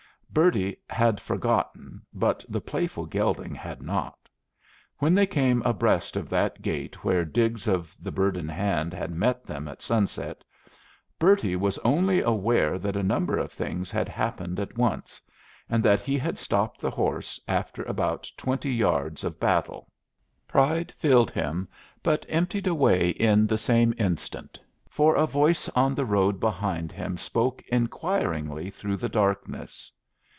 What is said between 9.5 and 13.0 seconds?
at sunset, Bertie was only aware that